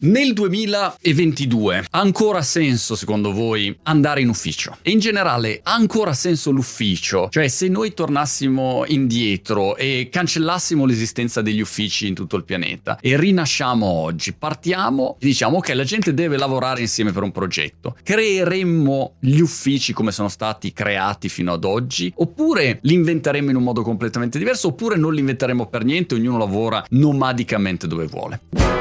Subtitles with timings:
[0.00, 4.76] Nel 2022 ha ancora senso secondo voi andare in ufficio?
[4.82, 7.28] E in generale ha ancora senso l'ufficio?
[7.28, 13.16] Cioè se noi tornassimo indietro e cancellassimo l'esistenza degli uffici in tutto il pianeta e
[13.16, 19.14] rinasciamo oggi, partiamo e diciamo ok la gente deve lavorare insieme per un progetto, creeremmo
[19.18, 23.82] gli uffici come sono stati creati fino ad oggi oppure li inventeremo in un modo
[23.82, 28.77] completamente diverso oppure non li inventeremo per niente, ognuno lavora nomadicamente dove vuole.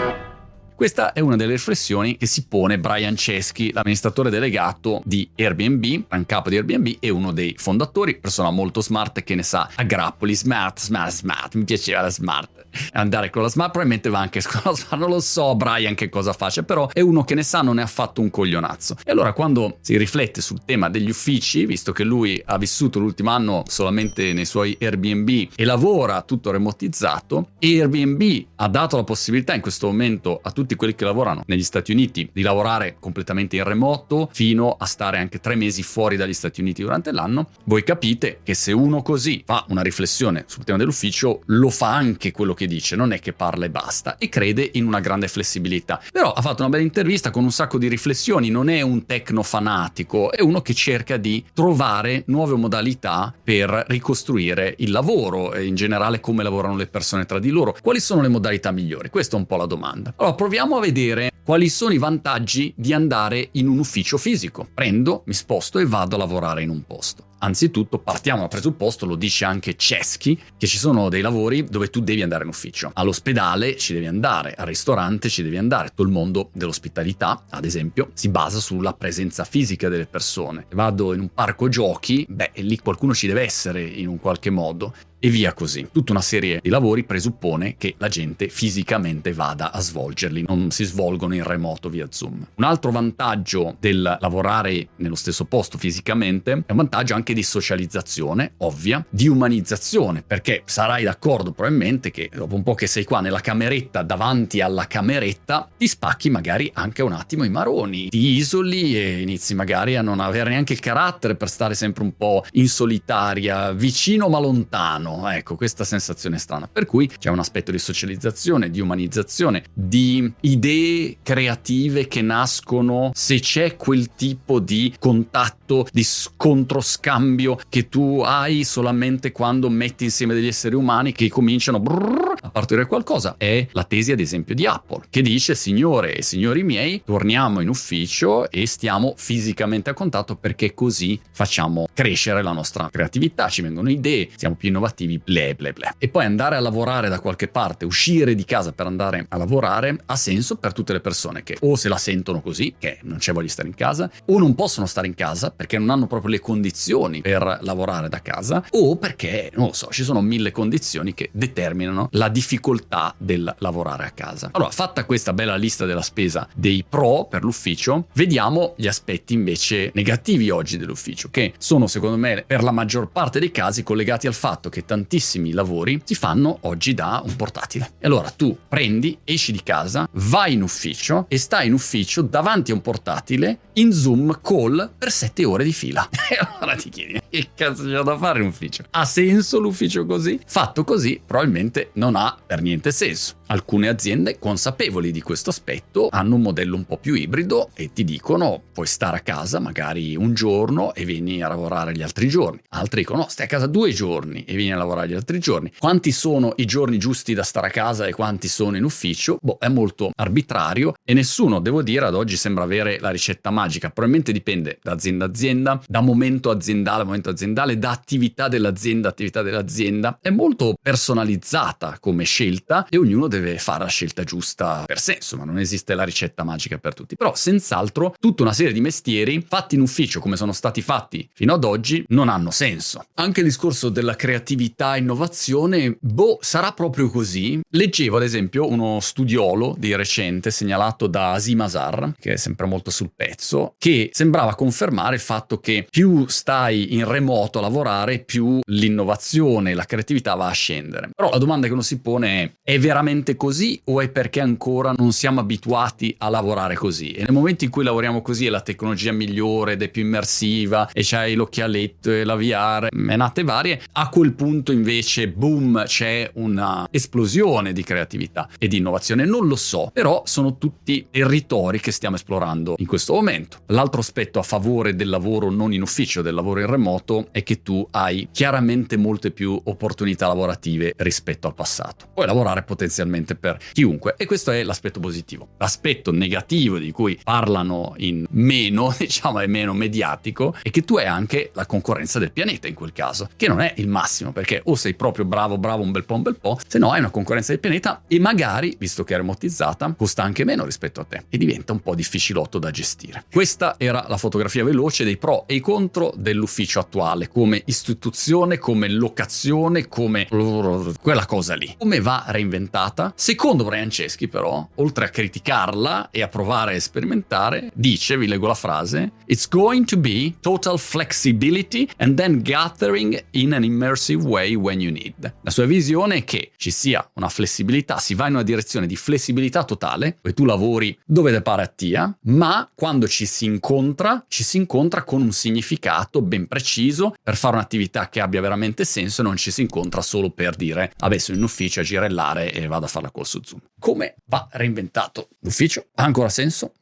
[0.78, 6.28] Questa è una delle riflessioni che si pone Brian Chesky, l'amministratore delegato di Airbnb, gran
[6.28, 10.36] capo di Airbnb e uno dei fondatori, persona molto smart che ne sa a grappoli,
[10.36, 12.66] smart, smart, smart, mi piaceva la smart.
[12.92, 16.10] Andare con la smart probabilmente va anche con la smart, non lo so Brian che
[16.10, 18.98] cosa faccia, però è uno che ne sa, non è affatto un coglionazzo.
[19.04, 23.32] E allora quando si riflette sul tema degli uffici, visto che lui ha vissuto l'ultimo
[23.32, 29.62] anno solamente nei suoi Airbnb e lavora tutto remotizzato, Airbnb ha dato la possibilità in
[29.62, 33.64] questo momento a tutti tutti quelli che lavorano negli Stati Uniti di lavorare completamente in
[33.64, 38.40] remoto fino a stare anche tre mesi fuori dagli Stati Uniti durante l'anno, voi capite
[38.44, 42.68] che se uno così fa una riflessione sul tema dell'ufficio, lo fa anche quello che
[42.68, 46.02] dice, non è che parla e basta, e crede in una grande flessibilità.
[46.12, 49.44] Però ha fatto una bella intervista con un sacco di riflessioni, non è un tecno
[49.44, 55.76] fanatico, è uno che cerca di trovare nuove modalità per ricostruire il lavoro e in
[55.76, 57.78] generale come lavorano le persone tra di loro.
[57.82, 59.10] Quali sono le modalità migliori?
[59.10, 60.14] Questa è un po' la domanda.
[60.18, 64.68] Allora proviamo proviamo a vedere quali sono i vantaggi di andare in un ufficio fisico.
[64.74, 67.26] Prendo, mi sposto e vado a lavorare in un posto.
[67.40, 72.00] Anzitutto partiamo dal presupposto, lo dice anche Ceschi, che ci sono dei lavori dove tu
[72.00, 72.90] devi andare in ufficio.
[72.96, 75.90] All'ospedale ci devi andare, al ristorante ci devi andare.
[75.90, 80.66] Tutto il mondo dell'ospitalità, ad esempio, si basa sulla presenza fisica delle persone.
[80.72, 84.92] Vado in un parco giochi, beh, lì qualcuno ci deve essere in un qualche modo
[85.20, 85.88] e via così.
[85.92, 90.84] Tutta una serie di lavori presuppone che la gente fisicamente vada a svolgerli, non si
[90.84, 92.46] svolgono in remoto via Zoom.
[92.56, 98.54] Un altro vantaggio del lavorare nello stesso posto fisicamente è un vantaggio anche di socializzazione,
[98.58, 103.40] ovvia, di umanizzazione, perché sarai d'accordo probabilmente che dopo un po' che sei qua nella
[103.40, 109.22] cameretta davanti alla cameretta, ti spacchi magari anche un attimo i maroni, ti isoli e
[109.22, 113.72] inizi magari a non avere neanche il carattere per stare sempre un po' in solitaria,
[113.72, 116.68] vicino ma lontano strano, ecco, questa sensazione strana.
[116.72, 123.40] Per cui c'è un aspetto di socializzazione, di umanizzazione, di idee creative che nascono se
[123.40, 130.34] c'è quel tipo di contatto, di scontro scambio che tu hai solamente quando metti insieme
[130.34, 133.36] degli esseri umani che cominciano brrr, a partorire qualcosa.
[133.38, 137.70] È la tesi, ad esempio, di Apple, che dice: Signore e signori miei, torniamo in
[137.70, 143.90] ufficio e stiamo fisicamente a contatto perché così facciamo crescere la nostra creatività, ci vengono
[143.90, 145.96] idee, siamo più innovativi ble ble ble.
[145.98, 149.98] E poi andare a lavorare da qualche parte, uscire di casa per andare a lavorare,
[150.06, 153.32] ha senso per tutte le persone che o se la sentono così, che non c'è
[153.32, 156.32] voglia di stare in casa, o non possono stare in casa perché non hanno proprio
[156.32, 161.14] le condizioni per lavorare da casa, o perché, non lo so, ci sono mille condizioni
[161.14, 164.50] che determinano la difficoltà del lavorare a casa.
[164.54, 169.92] Allora, fatta questa bella lista della spesa dei pro per l'ufficio, vediamo gli aspetti invece
[169.94, 174.34] negativi oggi dell'ufficio, che sono secondo me per la maggior parte dei casi collegati al
[174.34, 177.94] fatto che tantissimi lavori si fanno oggi da un portatile.
[178.00, 182.72] E allora tu prendi, esci di casa, vai in ufficio e stai in ufficio davanti
[182.72, 186.08] a un portatile in Zoom call per sette ore di fila.
[186.30, 188.84] E allora ti chiedi, che cazzo c'è da fare in ufficio?
[188.92, 190.38] Ha senso l'ufficio così?
[190.46, 193.37] Fatto così probabilmente non ha per niente senso.
[193.50, 198.04] Alcune aziende consapevoli di questo aspetto hanno un modello un po' più ibrido e ti
[198.04, 202.60] dicono puoi stare a casa magari un giorno e vieni a lavorare gli altri giorni.
[202.70, 205.72] Altri dicono no, stai a casa due giorni e vieni a lavorare gli altri giorni.
[205.80, 209.38] Quanti sono i giorni giusti da stare a casa e quanti sono in ufficio?
[209.42, 213.90] Boh, è molto arbitrario e nessuno, devo dire, ad oggi sembra avere la ricetta magica.
[213.90, 219.08] Probabilmente dipende da azienda a azienda, da momento aziendale a momento aziendale, da attività dell'azienda
[219.08, 220.20] a attività dell'azienda.
[220.22, 225.14] È molto personalizzata come scelta e ognuno deve deve fare la scelta giusta per sé,
[225.16, 229.44] insomma non esiste la ricetta magica per tutti, però senz'altro tutta una serie di mestieri
[229.48, 233.06] fatti in ufficio come sono stati fatti fino ad oggi non hanno senso.
[233.16, 237.60] Anche il discorso della creatività e innovazione, boh, sarà proprio così.
[237.70, 242.92] Leggevo ad esempio uno studiolo di recente segnalato da Asim Azar, che è sempre molto
[242.92, 248.60] sul pezzo, che sembrava confermare il fatto che più stai in remoto a lavorare, più
[248.66, 251.10] l'innovazione, la creatività va a scendere.
[251.16, 254.40] Però la domanda che uno si pone è, è veramente veramente così o è perché
[254.40, 257.12] ancora non siamo abituati a lavorare così?
[257.12, 260.90] E nel momento in cui lavoriamo così e la tecnologia migliore ed è più immersiva
[260.94, 266.88] e c'hai l'occhialetto e la VR, menate varie, a quel punto invece, boom, c'è una
[266.90, 269.26] esplosione di creatività e di innovazione.
[269.26, 273.60] Non lo so, però sono tutti territori che stiamo esplorando in questo momento.
[273.68, 277.62] L'altro aspetto a favore del lavoro non in ufficio, del lavoro in remoto, è che
[277.62, 282.08] tu hai chiaramente molte più opportunità lavorative rispetto al passato.
[282.14, 285.50] Puoi lavorare potenzialmente per chiunque e questo è l'aspetto positivo.
[285.58, 291.06] L'aspetto negativo di cui parlano in meno, diciamo, è meno mediatico, è che tu hai
[291.06, 294.76] anche la concorrenza del pianeta in quel caso, che non è il massimo perché o
[294.76, 297.52] sei proprio bravo, bravo un bel po', un bel po', se no hai una concorrenza
[297.52, 301.38] del pianeta e magari, visto che è remotizzata, costa anche meno rispetto a te e
[301.38, 303.26] diventa un po' difficilotto da gestire.
[303.32, 308.90] Questa era la fotografia veloce dei pro e i contro dell'ufficio attuale come istituzione, come
[308.90, 311.76] locazione, come quella cosa lì.
[311.78, 313.07] Come va reinventata?
[313.16, 318.48] Secondo Brian Ceschi però, oltre a criticarla e a provare a sperimentare, dice, vi leggo
[318.48, 324.56] la frase, It's going to be total flexibility and then gathering in an immersive way
[324.56, 325.34] when you need.
[325.42, 328.96] La sua visione è che ci sia una flessibilità, si va in una direzione di
[328.96, 334.24] flessibilità totale, dove tu lavori dove te pare a tia, ma quando ci si incontra,
[334.28, 339.22] ci si incontra con un significato ben preciso per fare un'attività che abbia veramente senso
[339.22, 342.86] e non ci si incontra solo per dire, sono in ufficio a girellare e vado
[342.86, 343.62] a fare la call su Zoom.
[343.80, 345.88] Come va reinventato l'ufficio?
[345.96, 346.74] Ha ancora senso?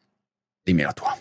[0.63, 1.17] Dimmi la tua.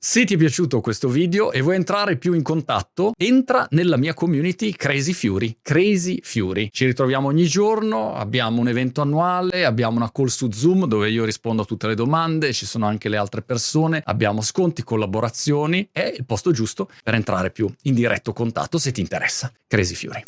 [0.00, 4.14] Se ti è piaciuto questo video e vuoi entrare più in contatto, entra nella mia
[4.14, 5.58] community Crazy Fury.
[5.60, 6.68] Crazy Fury.
[6.70, 11.24] Ci ritroviamo ogni giorno, abbiamo un evento annuale, abbiamo una call su Zoom dove io
[11.24, 16.14] rispondo a tutte le domande, ci sono anche le altre persone, abbiamo sconti, collaborazioni, è
[16.16, 19.52] il posto giusto per entrare più in diretto contatto se ti interessa.
[19.66, 20.22] Crazy Fury.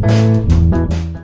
[0.00, 1.17] Thank you.